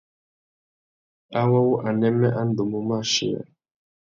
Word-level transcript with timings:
Awô 1.39 1.57
wu 1.67 1.73
anêmê 1.87 2.27
a 2.39 2.41
ndú 2.47 2.63
mú 2.71 2.79
mù 2.87 2.93
achiya. 3.01 3.41